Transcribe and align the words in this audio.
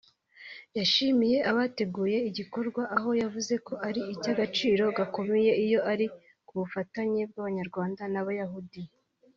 yashimiye 0.77 1.37
abateguye 1.51 2.17
igikorwa 2.29 2.83
aho 2.97 3.09
yavuze 3.21 3.53
ko 3.67 3.73
ari 3.87 4.01
icy’agaciro 4.13 4.83
gakomeye 4.97 5.51
iyo 5.65 5.79
ari 5.91 6.05
ku 6.47 6.51
bufatanye 6.59 7.21
bw’abanyarwanda 7.29 8.03
n’Abayahudi 8.13 8.81